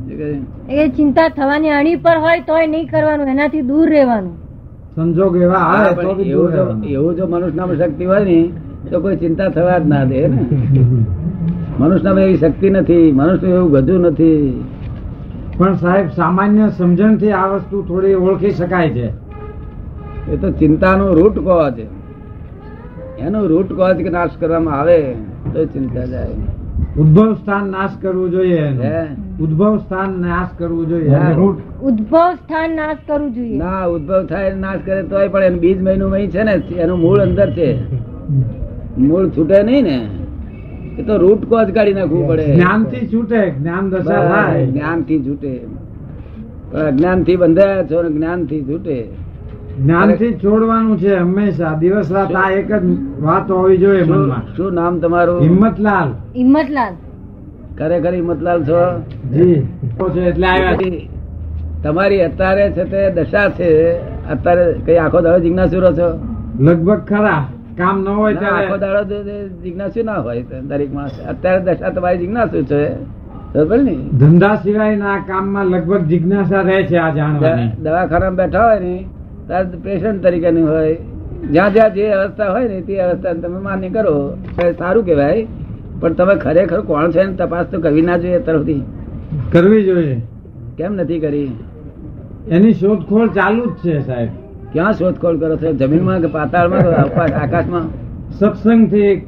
એ 0.69 0.89
ચિંતા 0.89 1.29
થવાની 1.29 1.73
અણી 1.79 1.95
પર 1.95 2.17
હોય 2.17 2.41
તોય 2.41 2.67
નહીં 2.67 2.87
કરવાનું 2.87 3.27
એનાથી 3.27 3.61
દૂર 3.61 3.87
રહેવાનું. 3.89 4.35
સંજોગ 4.95 5.35
એવા 5.37 5.63
આવે 5.73 6.03
તો 6.03 6.15
બી 6.15 6.31
દૂર 6.31 6.51
એવું 6.91 7.15
જો 7.17 7.27
મનુષ્યનામાં 7.27 7.77
શક્તિ 7.77 8.05
હોય 8.05 8.19
ને 8.19 8.39
તો 8.91 9.01
કોઈ 9.01 9.17
ચિંતા 9.17 9.49
થવા 9.49 9.79
જ 9.79 9.85
ના 9.87 10.05
દે 10.05 10.27
ને? 10.27 10.41
મનુષ્યમાં 11.79 12.23
એવી 12.23 12.37
શક્તિ 12.37 12.67
નથી 12.69 13.11
મનુષ્ય 13.11 13.47
એવું 13.49 13.69
ગધું 13.71 14.01
નથી. 14.01 14.63
પણ 15.57 15.75
સાહેબ 15.75 16.09
સામાન્ય 16.11 16.71
સમજણથી 16.71 17.33
આ 17.33 17.45
વસ્તુ 17.47 17.83
થોડી 17.83 18.15
ઓળખી 18.15 18.51
શકાય 18.51 18.89
છે. 18.89 19.07
એ 20.31 20.37
તો 20.37 20.51
ચિંતાનું 20.51 21.13
રૂટ 21.15 21.37
કોજ 21.43 21.77
એનું 23.19 23.47
રૂટ 23.47 23.69
કોજ 23.73 23.97
કે 23.97 24.09
નાશ 24.09 24.35
કરવામાં 24.39 24.79
આવે 24.79 24.99
તો 25.53 25.59
ચિંતા 25.67 26.05
જાય. 26.05 26.62
ઉદ્ભવ 26.97 27.33
સ્થાન 27.33 27.67
નાશ 27.67 27.89
કરવું 28.01 28.31
જોઈએ 28.31 28.57
એનું. 28.57 29.39
ઉદ્ભવ 29.39 29.77
સ્થાન 29.77 30.09
નાશ 30.21 30.47
કરવું 30.57 30.87
જોઈએ. 30.87 31.17
ઉદ્ભવ 31.81 32.33
સ્થાન 32.33 32.71
નાશ 32.71 32.97
કરવું 33.07 33.33
જોઈએ. 33.33 33.57
ના 33.57 33.85
ઉદ્ભવ 33.85 34.25
થાય 34.25 34.55
નાશ 34.55 34.79
કરે 34.85 35.03
તોય 35.03 35.27
પણ 35.27 35.43
એનું 35.43 35.59
બીજ 35.59 35.81
મહિનું 35.81 36.09
મહી 36.09 36.27
છે 36.27 36.43
ને 36.43 36.51
એનું 36.51 36.99
મૂળ 36.99 37.19
અંદર 37.19 37.49
છે. 37.51 37.77
મૂળ 38.97 39.29
છૂટે 39.29 39.63
નહીં 39.63 39.83
ને. 39.83 40.07
એ 40.99 41.03
તો 41.03 41.17
રૂટ 41.17 41.45
કોજ 41.45 41.71
કાઢી 41.71 41.93
નાખવું 41.93 42.27
પડે. 42.27 42.55
જ્ઞાનથી 42.55 43.07
છૂટે 43.07 43.49
જ્ઞાન 43.49 43.89
દશા 43.89 44.53
જ્ઞાનથી 44.71 45.19
છૂટે. 45.19 45.61
અજ્ઞાનથી 46.73 47.35
બંધાયા 47.35 47.83
છો 47.83 48.09
જ્ઞાનથી 48.09 48.61
છૂટે. 48.61 49.22
જ્ઞાનથી 49.77 50.33
છોડવાનું 50.33 50.99
છે 50.99 51.15
હંમેશા. 51.15 51.77
દિવસ 51.79 52.11
રાત 52.11 52.35
આ 52.35 52.49
એક 52.49 52.71
જ 52.73 52.85
વાત 53.21 53.51
હોવી 53.51 53.77
જોઈએ 53.77 54.03
મનમાં. 54.03 54.55
શું 54.57 54.73
નામ 54.73 54.99
તમારું? 54.99 55.41
હિંમતલાલ. 55.41 56.09
હિંમતલાલ. 56.35 56.93
ખરેખર 57.77 58.13
હિંમતલાલ 58.13 58.63
છો? 58.63 58.99
જી. 59.31 59.67
એટલે 60.21 60.47
આવ્યા. 60.47 60.77
તમારી 61.83 62.21
અત્યારે 62.21 62.71
છે 62.71 62.83
તે 62.83 63.09
દશા 63.09 63.49
છે 63.49 63.93
અત્યારે 64.31 64.73
કઈ 64.85 64.97
આખો 64.97 65.21
દાડો 65.21 65.39
જિજ્ઞાસુ 65.39 65.79
રહો 65.79 65.91
છો? 65.91 66.19
લગભગ 66.59 66.99
ખરા. 66.99 67.47
કામ 67.77 68.03
ન 68.03 68.07
હોય 68.07 68.33
ના, 68.33 68.47
આખો 68.47 68.77
દાડો 68.77 69.23
જિજ્ઞાસુ 69.63 70.03
ના 70.03 70.13
હોય 70.13 70.41
દરેક 70.41 70.93
માણસ. 70.93 71.11
અત્યારે 71.29 71.63
દશા 71.63 71.89
તમારી 71.89 72.17
જિજ્ઞાસુ 72.17 72.63
છે. 72.63 73.23
ધંધા 73.53 74.55
સિવાય 74.55 74.55
સિવાયના 74.55 75.17
કામમાં 75.17 75.65
લગભગ 75.65 76.03
જિજ્ઞાસા 76.03 76.61
રહે 76.61 76.83
છે 76.83 76.97
આ 76.97 77.13
જાણવાની. 77.13 77.81
દવાખાના 77.83 78.29
બેઠા 78.29 78.65
હોય 78.65 78.79
ને 78.79 79.05
ત્યારે 79.05 79.22
પેશન્ટ 79.83 80.23
તરીકેની 80.23 80.61
હોય 80.61 80.97
જ્યાં 81.51 81.73
જ્યાં 81.73 81.93
જે 81.93 82.07
અવસ્થા 82.07 82.51
હોય 82.51 82.67
ને 82.67 82.81
તે 82.81 82.99
અવસ્થા 82.99 83.33
તમે 83.33 83.59
માન્ય 83.59 83.89
કરો. 83.89 84.37
સારું 84.77 85.05
કહેવાય 85.05 85.47
પણ 85.99 86.13
તમે 86.13 86.35
ખરેખર 86.35 86.81
કોણ 86.81 87.11
છે 87.11 87.23
તપાસ 87.23 87.65
તો 87.65 87.81
કરવી 87.81 88.01
ના 88.01 88.17
જોઈએ 88.17 88.39
તરફથી. 88.39 88.81
કરવી 89.51 89.83
જોઈએ. 89.83 90.21
કેમ 90.77 90.93
નથી 90.93 91.19
કરી? 91.19 91.51
એની 92.49 92.73
શોધખોળ 92.73 93.27
ચાલુ 93.27 93.65
જ 93.65 93.69
છે 93.69 93.99
સાહેબ. 94.01 94.29
ક્યાં 94.73 94.93
શોધખોળ 94.93 95.37
કરો 95.37 95.55
છો? 95.55 95.71
જમીનમાં 95.71 96.19
કે 96.19 96.27
પાતાળમાં 96.27 96.79
આકાશ- 96.79 97.33
આકાશમાં? 97.33 97.81
સત્સંગથી 98.31 99.25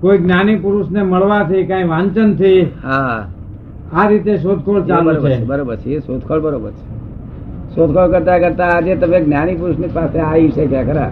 કોઈ 0.00 0.18
જ્ઞાની 0.18 0.56
પુરુષને 0.56 1.02
મળવાથી 1.02 1.62
કઈ 1.62 1.84
વાંચનથી 1.84 2.62
હા. 2.62 3.28
આ 3.92 4.08
રીતે 4.08 4.36
શોધખોળ 4.36 4.82
ચાલુ 4.82 5.28
છે 5.28 5.44
બરોબર 5.44 5.76
છે 5.76 5.90
એ 5.90 5.98
શોધખોળ 5.98 6.40
બરોબર 6.40 6.70
છે. 6.70 7.01
શોધખોળ 7.74 8.08
કરતા 8.08 8.38
કરતા 8.38 8.64
આજે 8.64 8.94
તમે 8.94 9.20
જ્ઞાની 9.20 9.54
પુરુષની 9.54 9.86
પાસે 9.86 10.18
આવી 10.18 10.48
શક્યા 10.48 10.82
ખરા? 10.82 11.10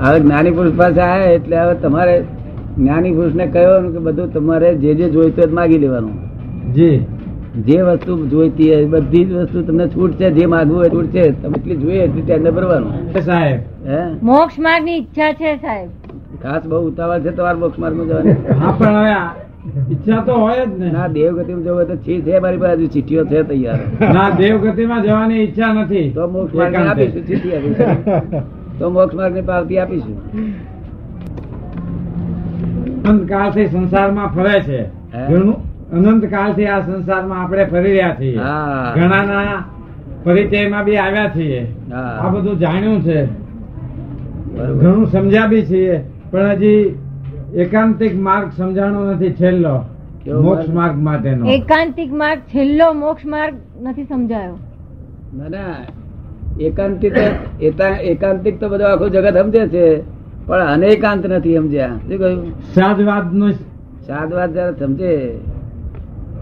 હવે 0.00 0.20
જ્ઞાની 0.20 0.50
પુરુષ 0.50 0.72
પાસે 0.76 1.00
આવ્યા 1.00 1.24
એટલે 1.24 1.56
હવે 1.56 1.74
તમારે 1.74 2.24
જ્ઞાની 2.78 3.12
પુરુષને 3.12 3.46
કહ્યું 3.46 3.92
કે 3.92 3.98
બધું 3.98 4.32
તમારે 4.32 4.74
જે 4.74 4.94
જે 4.94 5.08
જોઈતું 5.08 5.22
હોય 5.22 5.46
તે 5.46 5.54
માગી 5.54 5.78
લેવાનું. 5.78 6.12
જે. 6.72 7.06
જે 7.56 7.82
વસ્તુ 7.82 8.26
જોઈતી 8.26 8.74
હોય 8.74 8.84
બધી 8.84 9.24
જ 9.24 9.32
વસ્તુ 9.32 9.62
તમને 9.62 9.88
છૂટ 9.88 10.12
છે 10.12 10.30
જે 10.30 10.46
માગવું 10.46 10.78
હોય 10.78 10.88
છૂટ 10.88 11.06
છે. 11.06 11.42
તમે 11.42 11.54
એટલી 11.58 11.76
જોઈએ 11.76 12.00
એટલી 12.00 12.22
ટેન્ડર 12.22 12.50
ભરવાનું. 12.50 13.20
સાહેબ. 13.20 13.60
હે? 13.88 13.98
મોક્ષ 14.22 14.58
માર્ગની 14.58 14.98
ઈચ્છા 14.98 15.32
છે 15.32 15.56
સાહેબ. 15.56 15.88
ખાસ 16.42 16.66
બહુ 16.66 16.88
ઉતાવળ 16.88 17.20
છે 17.20 17.30
તમારે 17.30 17.58
મોક્ષ 17.58 17.78
માર્ગમાં 17.78 18.06
જવાની. 18.06 18.30
હા 18.30 18.74
પણ 18.78 18.86
હવે 18.86 19.10
આ 19.10 19.28
ઈચ્છા 19.90 20.20
તો 20.26 20.32
હોય 20.42 20.66
જ 20.66 20.78
ને. 20.78 20.88
ના 20.92 21.08
દેવગતિમાં 21.16 21.64
જવું 21.64 21.84
તો 21.88 21.96
છે 22.04 22.14
છે 22.26 22.38
મારી 22.38 22.60
પાસે 22.62 22.86
ચીઠીઓ 22.94 23.24
છે 23.30 23.42
તૈયાર. 23.48 23.80
ના 24.14 24.28
દેવગતિમાં 24.38 25.02
જવાની 25.02 25.40
ઈચ્છા 25.44 25.72
નથી. 25.72 26.08
તો 26.16 26.22
મોક્ષ 26.28 26.54
માર્ગ 26.54 26.74
આપીશું 26.74 27.24
ચીઠી 27.26 27.54
આપીશું. 27.56 27.90
તો 28.78 28.90
મોક્ષ 28.90 29.14
માર્ગની 29.18 29.42
પાવતી 29.50 29.78
આપીશું. 29.78 30.16
અનંત 33.08 33.22
કાળથી 33.32 33.68
સંસારમાં 33.74 34.28
ફરે 34.34 34.56
છે. 34.68 34.80
અનંત 35.92 36.24
કાળથી 36.30 36.66
આ 36.66 36.80
સંસારમાં 36.80 37.42
આપણે 37.42 37.64
ફરી 37.72 37.92
રહ્યા 37.92 38.16
છીએ. 38.20 38.38
ઘણાના 38.96 39.58
પરિચયમાં 40.24 40.84
બી 40.84 40.98
આવ્યા 41.04 41.30
છીએ. 41.36 41.60
આ 41.92 42.28
બધું 42.32 42.58
જાણ્યું 42.58 43.00
છે. 43.02 43.18
ઘણું 44.80 45.06
સમજ્યા 45.06 45.46
બી 45.52 45.64
છીએ. 45.70 45.96
પણ 46.30 46.50
હજી 46.50 46.82
એકાંતિક 47.54 48.14
માર્ગ 48.20 48.48
સમજાણો 48.56 49.00
નથી 49.12 49.34
છેલ્લો 49.40 49.74
મોક્ષ 50.26 50.68
માર્ગ? 50.68 50.96
માટેનો. 51.02 51.44
એકાંતિક 51.46 52.12
માર્ગ 52.12 52.40
છેલ્લો 52.52 52.92
મોક્ષ 52.94 53.24
માર્ગ 53.24 53.54
નથી 53.82 54.06
સમજાયો. 54.12 54.56
ના 55.36 55.48
ના 55.48 55.76
એકાંતિક 56.60 57.14
એકાંતિક 58.12 58.60
તો 58.60 58.68
બધો 58.68 58.84
આખું 58.88 59.10
જગત 59.10 59.36
સમજે 59.42 59.62
છે 59.68 59.84
પણ 60.46 60.66
અનેકાંત 60.74 61.24
નથી 61.26 61.56
સમજ્યા. 61.58 61.96
શું 62.08 62.18
કહ્યું? 62.18 62.52
સાદવાદ 62.74 63.26
નો 63.34 63.48
સાદવાદ 64.06 64.50
જયારે 64.54 64.74
સમજે 64.78 65.12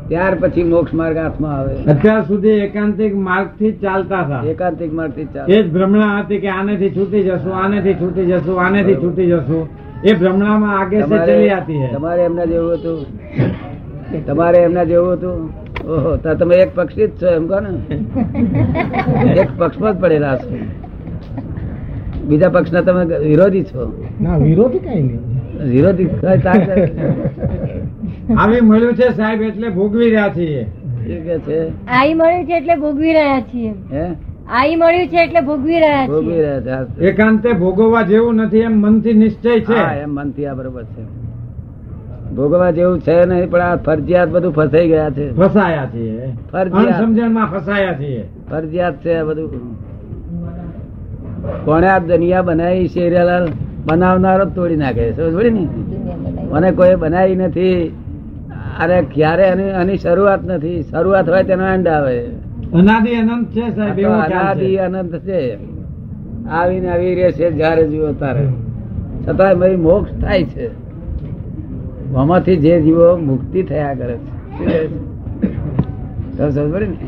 ત્યાર 0.09 0.35
પછી 0.41 0.65
મોક્ષ 0.75 0.93
માર્ગ 1.01 1.17
હાથમાં 1.17 1.55
આવે. 1.59 1.75
અત્યાર 1.93 2.23
સુધી 2.31 2.61
એકાંતિક 2.67 3.13
માર્ગથી 3.29 3.73
ચાલતા 3.83 4.23
હતા. 4.25 4.43
એકાંતિક 4.53 4.93
માર્ગથી 4.93 5.29
એ 5.55 5.63
જ 5.63 5.67
ભ્રમણા 5.75 6.15
હતી 6.23 6.41
કે 6.45 6.49
આનેથી 6.59 6.95
છૂટી 6.97 7.23
જશું 7.29 7.55
આનેથી 7.63 7.95
છૂટી 8.01 8.27
જશું 8.31 8.57
આનેથી 8.65 8.97
છૂટી 9.03 9.31
જશું. 9.33 9.69
એ 10.05 10.13
ભ્રમણામાં 10.13 10.81
આગે 10.81 11.03
સે 11.03 11.27
ચલી 11.27 11.49
આતી 11.49 11.85
હે. 11.85 11.93
તમારે 11.93 12.23
એમના 12.23 12.45
જેવું 12.45 12.73
હતું? 12.73 13.07
તમારે 14.27 14.59
એમના 14.59 14.85
જેવું 14.85 15.13
હતું? 15.13 15.33
ઓહો 15.89 16.17
તો 16.17 16.35
તમે 16.35 16.57
એક 16.57 16.75
પક્ષી 16.75 17.07
જ 17.07 17.11
છો 17.23 17.27
એમ 17.27 17.47
કહો 17.47 17.61
ને. 17.61 17.95
એક 19.41 19.49
પક્ષમાં 19.59 19.99
જ 19.99 20.01
પડેલા 20.01 20.37
છો. 20.37 20.57
બીજા 22.25 22.49
પક્ષના 22.49 22.81
તમે 22.81 23.19
વિરોધી 23.19 23.63
છો. 23.63 24.05
ના 24.21 24.37
વિરોધી 24.37 24.79
કઈ 24.79 25.03
નહીં. 25.03 25.21
વિરોધી 25.71 26.05
કઈ 26.05 26.39
તાર- 26.39 26.89
આવી 28.39 28.61
મળ્યું 28.61 28.95
છે 28.95 29.17
સાહેબ 29.17 29.43
એટલે 29.43 29.69
ભોગવી 29.69 30.11
રહ્યા 30.11 30.29
છીએ. 30.37 30.65
કે 31.07 31.39
છે? 31.39 31.69
આઈ 31.87 32.15
મળ્યું 32.15 32.45
છે 32.47 32.57
એટલે 32.57 32.75
ભોગવી 32.75 33.13
રહ્યા 33.13 33.41
છીએ. 33.41 33.75
હે? 33.93 34.28
આઈ 34.49 34.77
મળ્યું 34.77 35.09
છે 35.09 35.23
એટલે 35.23 35.41
ભોગવી 35.41 35.81
રહ્યા 35.81 36.07
ભોગવી 36.07 36.43
રહ્યા 36.43 36.85
છે 36.85 37.09
એકાંતે 37.09 37.53
ભોગવવા 37.53 38.03
જેવું 38.03 38.35
નથી 38.35 38.59
એમ 38.59 38.81
મનથી 38.81 39.13
નિશ્ચય 39.13 39.61
છે? 39.61 39.75
હા 39.75 39.95
એમ 39.95 40.11
મનથી 40.11 40.47
આ 40.47 40.55
બરોબર 40.55 40.85
છે. 40.85 41.03
ભોગવા 42.37 42.71
જેવું 42.71 43.01
છે 43.01 43.25
નહીં 43.25 43.51
પણ 43.51 43.61
આ 43.61 43.77
ફરજિયાત 43.77 44.29
બધું 44.29 44.53
ફસાઈ 44.53 44.89
ગયા 44.89 45.11
છે. 45.11 45.33
ફસાયા 45.33 45.87
છે 45.87 46.33
ફરજિયાત. 46.53 47.03
સમજણમાં 47.03 47.47
ફસાયા 47.47 47.95
છે 47.95 48.25
ફરજિયાત 48.51 48.97
છે 49.05 49.19
આ 49.19 49.25
બધું. 49.25 49.77
કોણે 51.65 51.87
આ 51.87 51.99
દુનિયા 51.99 52.43
બનાવી 52.43 52.89
શેરિયાલાલ 52.89 53.49
બનાવનારો 53.87 54.45
તોડી 54.45 54.77
નાખે 54.77 55.13
છે. 55.13 55.51
ને? 55.51 55.69
મને 56.53 56.73
કોઈ 56.73 56.95
બનાવી 56.95 57.37
નથી. 57.37 57.93
અરે 58.81 59.03
ક્યારે 59.03 59.51
આની 59.51 59.71
આની 59.71 59.99
શરૂઆત 59.99 60.41
નથી. 60.45 60.83
શરૂઆત 60.83 61.29
હોય 61.29 61.43
તેનો 61.43 61.65
એન્ડ 61.67 61.89
આવે. 61.89 62.17
અનાદિ 62.75 63.15
અનંત 63.15 63.49
છે 63.49 63.77
સાહેબ 63.77 63.99
એવો 63.99 64.13
અનાદિ 64.13 64.77
અનંત 64.77 65.19
છે. 65.19 65.59
આવીને 66.49 66.89
આવી 66.91 67.15
રહે 67.15 67.33
છે 67.33 67.51
જ્યારે 67.51 67.89
જીવો 67.89 68.13
તારે 68.13 68.49
છતાં 69.27 69.59
મારી 69.59 69.77
મોક્ષ 69.77 70.13
થાય 70.21 70.45
છે. 70.45 70.71
આમાંથી 72.15 72.57
જે 72.57 72.81
જીવો 72.81 73.17
મુક્તિ 73.17 73.63
થયા 73.63 73.95
કરે 73.95 74.17
છે. 74.17 74.89
ને? 76.87 77.05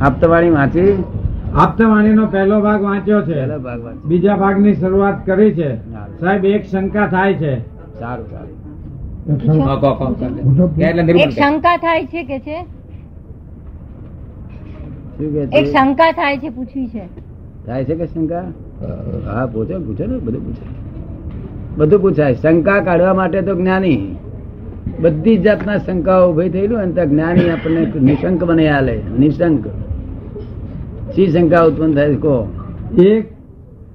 આપતવાણી 0.00 0.50
વાંચી? 0.50 1.04
આપતવાણીનો 1.54 2.26
પહેલો 2.26 2.60
ભાગ 2.60 2.82
વાંચ્યો 2.82 3.22
છે. 3.22 3.46
બીજા 4.04 4.36
ભાગની 4.36 4.74
શરૂઆત 4.74 5.26
કરી 5.26 5.52
છે. 5.52 5.76
સાહેબ 6.20 6.44
એક 6.44 6.64
શંકા 6.66 7.06
થાય 7.06 7.34
છે. 7.34 7.60
સારું 7.98 8.30
સારું. 8.30 8.59
એક 9.30 11.30
શંકા 11.30 11.76
થાય 11.76 12.06
છે 12.06 12.24
કે 12.24 12.38
છે? 12.38 12.64
એક 15.52 15.66
શંકા 15.66 16.12
થાય 16.12 16.38
છે 16.38 16.48
પૂછવી 16.48 16.86
છે. 16.86 17.02
થાય 17.66 17.84
છે 17.84 17.94
કે 17.94 18.06
શંકા? 18.06 18.44
હા. 19.26 19.46
પૂછે 19.46 19.78
પૂછે 19.78 20.06
ને 20.06 20.18
બધું 20.18 20.46
પૂછે. 20.46 20.62
બધું 21.76 22.00
પૂછાય. 22.00 22.34
શંકા 22.34 22.80
કાઢવા 22.80 23.14
માટે 23.14 23.42
તો 23.42 23.54
જ્ઞાની. 23.54 24.16
બધી 25.00 25.36
જાતના 25.36 25.78
શંકાઓ 25.78 26.32
ઊભી 26.32 26.48
થયેલું 26.48 26.78
અને 26.78 26.92
ત્યાં 26.92 27.08
જ્ઞાની 27.08 27.50
આપણને 27.50 28.00
નિશંક 28.00 28.44
બને 28.44 28.68
આલે 28.68 29.02
નિશંક. 29.18 29.66
શી 31.14 31.26
શંકા 31.26 31.62
ઉત્પન્ન 31.62 31.94
થાય 31.94 32.14
છે? 32.14 32.16
કહો. 32.16 32.48
એક 32.98 33.26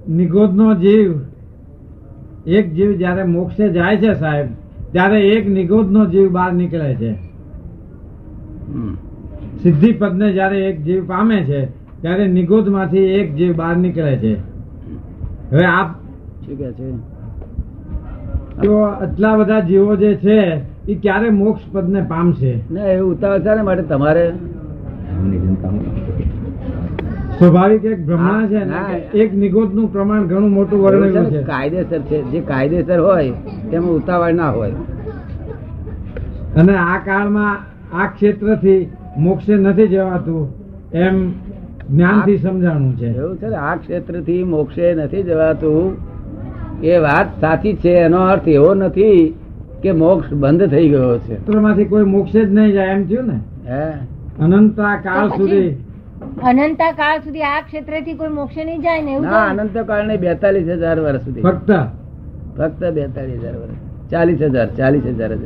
નિગોદનો 0.09 0.75
જીવ. 0.75 1.19
એક 2.45 2.73
જીવ 2.73 2.91
જ્યારે 2.91 3.23
મોક્ષે 3.23 3.69
જાય 3.69 3.97
છે 3.97 4.13
સાહેબ 4.13 4.47
ત્યારે 4.95 5.27
એક 5.27 5.49
નિગોદનો 5.49 6.05
જીવ 6.05 6.31
બહાર 6.31 6.53
નીકળે 6.53 6.95
છે. 6.95 7.15
સિદ્ધિ 9.61 9.63
સિદ્ધિ 9.63 9.91
પદને 9.91 10.31
જયારે 10.31 10.65
એક 10.65 10.83
જીવ 10.83 11.07
પામે 11.07 11.43
છે 11.43 11.67
ત્યારે 12.01 12.27
નિગોદમાંથી 12.27 12.97
એક 12.97 13.35
જીવ 13.35 13.55
બહાર 13.55 13.75
નીકળે 13.75 14.17
છે. 14.17 14.37
હવે 15.51 15.65
આપ 15.65 15.87
શું 16.45 16.57
કે 16.57 16.71
છે? 16.71 16.93
આટલા 19.01 19.37
બધા 19.37 19.59
જીવો 19.59 19.95
જે 19.95 20.15
છે 20.15 20.61
એ 20.91 20.95
ક્યારે 20.95 21.29
મોક્ષ 21.29 21.61
પદને 21.71 22.01
પામશે? 22.01 22.59
ને 22.71 22.81
એ 22.81 22.99
ઉતાવળ 22.99 23.39
છે 23.39 23.61
માટે 23.61 23.83
તમારે. 23.83 24.33
સ્વાભાવિક 27.39 27.85
એક 27.85 28.05
ભ્રમણા 28.05 28.47
છે 28.47 28.59
ને 28.59 28.65
ના. 28.65 28.97
કે 29.11 29.19
એક 29.19 29.55
પ્રમાણ 29.91 30.23
ઘણું 30.23 30.51
મોટું 30.51 30.83
વર્ણવ્યું 30.83 31.25
છે 31.25 31.43
કાયદેસર 31.43 31.99
છે 31.99 32.23
જે 32.23 32.39
કાયદેસર 32.39 32.99
હોય 32.99 33.31
તેમાં 33.71 33.89
ઉતાવળ 33.89 34.33
ના 34.33 34.51
હોય. 34.51 34.71
અને 36.55 36.75
આ 36.75 36.97
કાળમાં 37.05 37.57
આ 37.97 38.05
ક્ષેત્રથી 38.05 38.89
મોક્ષે 39.17 39.55
નથી 39.55 39.87
જવાતું 39.87 40.53
એમ 40.93 41.31
જ્ઞાનથી 41.89 42.37
સમજાણું 42.37 42.97
છે. 42.97 43.17
એવું 43.17 43.37
છે 43.37 43.45
આ 43.45 43.75
ક્ષેત્રથી 43.75 44.43
મોક્ષે 44.43 44.95
નથી 44.95 45.23
જવાતું 45.23 45.97
એ 46.83 46.97
વાત 46.97 47.41
સાચી 47.41 47.73
છે 47.73 47.89
એનો 47.89 48.17
અર્થ 48.17 48.47
એવો 48.47 48.73
નથી 48.73 49.35
કે 49.83 49.91
મોક્ષ 49.91 50.33
બંધ 50.33 50.69
થઈ 50.69 50.89
ગયો 50.89 51.17
છે. 51.17 51.23
ક્ષેત્રમાંથી 51.23 51.85
કોઈ 51.85 52.03
મોક્ષે 52.03 52.45
જ 52.45 52.53
નહીં 52.53 52.71
જાય 52.71 52.87
એમ 52.87 53.07
થયું 53.07 53.25
ને? 53.25 53.39
હે? 53.69 53.91
અનંતા 54.39 54.95
કાળ 54.95 55.27
સુધી 55.27 55.84
અનંતા 56.43 56.93
કાળ 56.93 57.21
સુધી 57.23 57.43
આ 57.43 57.61
ક્ષેત્રથી 57.61 58.15
કોઈ 58.15 58.29
મોક્ષે 58.29 58.63
નહીં 58.65 58.81
જાય 58.81 59.01
ને 59.01 59.11
એવું 59.11 59.25
ના 59.25 59.53
તો? 59.53 59.61
અનંત 59.61 59.77
કાળ 59.87 60.07
નહીં 60.07 60.21
બેતાલીસ 60.21 60.65
હજાર 60.67 60.97
વર્ષ 60.99 61.23
સુધી. 61.25 61.41
ફક્ત? 61.41 61.69
ફક્ત 62.57 62.81
બેતાલીસ 62.93 63.39
હજાર 63.41 63.55
વર્ષ. 63.55 63.77
ચાલીસ 64.11 64.39
હજાર 64.39 64.67
ચાલીસ 64.77 65.03
હજાર 65.03 65.31
જ 65.31 65.43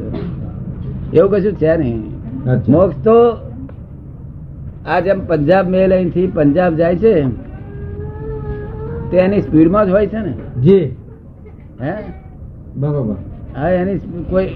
એવું 1.14 1.30
કશું 1.32 1.56
છે 1.56 1.78
નહીં. 1.78 2.02
મોક્ષ 2.70 2.98
તો 3.04 3.18
આ 4.86 5.00
જેમ 5.02 5.20
પંજાબ 5.28 5.70
મેલ 5.70 5.92
અહીંથી 5.92 6.28
પંજાબ 6.28 6.76
જાય 6.76 6.96
છે 6.96 7.14
તે 9.12 9.18
એની 9.18 9.42
સ્પીડમાં 9.42 9.86
જ 9.86 9.90
હોય 9.90 10.08
છે 10.08 10.20
ને. 10.20 10.34
જી. 10.62 10.96
હે? 11.82 11.94
બરોબર. 12.76 13.16
હા 13.56 13.70
એની 13.70 14.00
કોઈ 14.30 14.50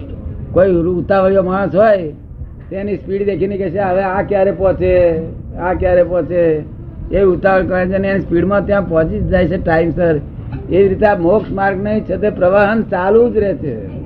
કોઈ 0.53 0.71
ઉતાવળિયો 0.75 1.43
માણસ 1.43 1.75
હોય 1.75 2.11
તેની 2.69 2.97
સ્પીડ 2.97 3.25
દેખીને 3.25 3.57
કે 3.57 3.71
છે 3.71 3.81
હવે 3.81 4.03
આ 4.03 4.21
ક્યારે 4.23 4.51
પહોંચે? 4.51 4.91
આ 5.59 5.73
ક્યારે 5.73 6.03
પહોંચે? 6.03 6.63
એ 7.11 7.23
ઉતાવળ 7.23 7.63
કરે 7.63 7.85
છે 7.85 7.93
એની 7.93 8.19
સ્પીડમાં 8.19 8.65
ત્યાં 8.65 8.89
પહોંચી 8.89 9.19
જ 9.19 9.27
જાય 9.27 9.47
છે 9.47 9.57
ટાઈમસર 9.57 10.19
એ 10.69 10.87
રીતે 10.87 11.05
આ 11.05 11.17
મોક્ષ 11.17 11.51
માર્ગ 11.51 11.83
નહીં 11.83 12.03
છે 12.03 12.17
તે 12.17 12.29
પ્રવાહન 12.29 12.81
ચાલુ 12.81 13.29
જ 13.29 13.37
રહે 13.37 13.53
છે. 13.53 14.03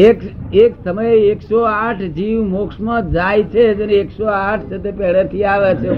એક 0.00 0.20
એક 0.54 0.74
સમયે 0.84 1.12
એકસો 1.12 1.62
આઠ 1.62 2.00
જીવ 2.00 2.42
મોક્ષમાં 2.42 3.10
જાય 3.10 3.42
છે 3.42 3.74
જેને 3.74 3.92
એકસો 3.92 4.24
આઠ 4.24 4.60
છે 4.60 4.78
તે 4.78 4.90
પહેલેથી 4.90 5.44
આવે 5.44 5.74
છે 5.74 5.90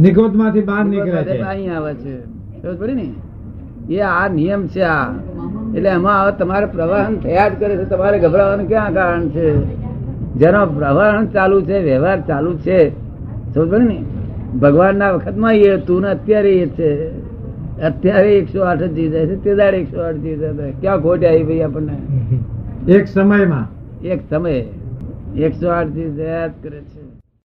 નિગોદમાંથી 0.00 0.60
બહાર 0.60 0.84
નીકળે 0.84 1.24
છે. 1.24 1.40
અહીં 1.40 1.76
આવે 1.76 1.94
છે. 1.94 2.24
સમજ 2.62 2.78
પડી 2.78 2.92
ને? 2.92 3.08
એ 3.94 4.00
આ 4.00 4.28
નિયમ 4.28 4.66
છે 4.66 4.82
આ. 4.82 5.12
એટલે 5.74 5.88
એમાં 5.88 6.22
હવે 6.22 6.32
તમારે 6.38 6.66
પ્રવાહન 6.66 7.16
થયા 7.16 7.48
જ 7.48 7.52
કરે 7.60 7.76
છે. 7.76 7.84
તમારે 7.84 8.18
ગભરાવાનું 8.18 8.68
ક્યાં 8.68 8.94
કારણ 8.94 9.28
છે? 9.28 9.85
જેનો 10.36 10.66
પ્રવાહન 10.66 11.26
ચાલુ 11.26 11.62
છે 11.62 11.78
વ્યવહાર 11.78 12.20
ચાલુ 12.20 12.54
છે 12.58 12.90
સમજ 13.54 13.74
ને? 13.74 14.04
ભગવાનના 14.60 15.10
વખતમાં 15.10 15.54
એ 15.54 15.74
હતું 15.74 16.02
ને 16.02 16.08
અત્યારે 16.08 16.52
એ 16.52 16.66
છે. 16.66 17.08
અત્યારે 17.82 18.36
એકસો 18.36 18.62
આઠ 18.62 18.78
જ 18.78 19.10
જાય 19.10 19.26
છે 19.26 19.44
તે 19.44 19.54
દાડે 19.54 19.76
એકસો 19.76 20.00
આઠ 20.00 20.14
જાય 20.14 20.36
છે. 20.36 20.70
ક્યાં 20.80 21.00
ખોટ 21.00 21.24
આવી 21.24 21.42
ભાઈ 21.42 21.60
આપણને? 21.60 21.96
એક 22.92 23.08
સમયમાં. 23.08 23.66
એક 24.06 24.20
સમયે. 24.30 24.64
એકસો 25.36 25.68
આઠ 25.68 25.86
જીત 25.86 26.16
કરે 26.62 26.80
છે. 26.80 26.95